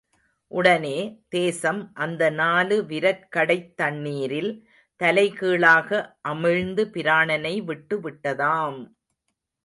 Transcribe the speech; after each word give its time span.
உடனே, 0.51 0.93
தேசம் 1.29 1.91
அந்த 1.95 2.29
நாலு 2.31 2.83
விரற்கடைத் 2.83 3.75
தண்ணீரில் 3.75 4.49
தலை 5.01 5.31
கீழாக 5.31 5.89
அமிழ்ந்து 6.27 6.85
பிராணனை 6.95 7.53
விட்டுவிட்டதாம்! 7.67 8.81